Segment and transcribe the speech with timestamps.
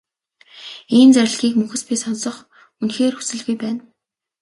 [0.97, 2.37] Ийм зарлигийг мөхөс би сонсох
[2.81, 3.81] үнэхээр хүсэлгүй байна.